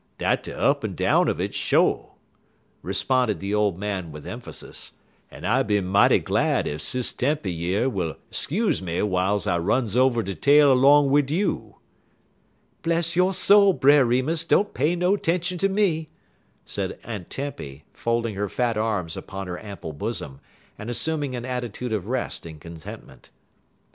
dat's 0.17 0.47
de 0.47 0.57
up 0.59 0.83
en 0.83 0.95
down 0.95 1.29
un 1.29 1.39
it, 1.39 1.53
sho'," 1.53 2.13
responded 2.81 3.39
the 3.39 3.53
old 3.53 3.77
man 3.77 4.11
with 4.11 4.25
emphasis, 4.25 4.93
"en 5.29 5.45
I 5.45 5.61
be 5.61 5.79
mighty 5.79 6.17
glad 6.17 6.67
ef 6.67 6.81
Sis 6.81 7.13
Tempy 7.13 7.51
yer 7.53 7.87
will 7.87 8.15
'scuze 8.31 8.81
me 8.81 8.97
w'iles 8.97 9.45
I 9.45 9.59
runs 9.59 9.95
over 9.95 10.23
de 10.23 10.33
tale 10.33 10.73
'long 10.73 11.11
wid 11.11 11.29
you." 11.29 11.75
"Bless 12.81 13.15
yo' 13.15 13.31
soul, 13.31 13.73
Brer 13.73 14.03
Remus, 14.03 14.43
don't 14.43 14.73
pay 14.73 14.95
no 14.95 15.15
'tention 15.17 15.59
ter 15.59 15.69
me," 15.69 16.09
said 16.65 16.97
Aunt 17.03 17.29
Tempy, 17.29 17.83
folding 17.93 18.33
her 18.33 18.49
fat 18.49 18.77
arms 18.77 19.15
upon 19.15 19.45
her 19.45 19.63
ample 19.63 19.93
bosom, 19.93 20.39
and 20.79 20.89
assuming 20.89 21.35
an 21.35 21.45
attitude 21.45 21.93
of 21.93 22.07
rest 22.07 22.47
and 22.47 22.59
contentment. 22.59 23.29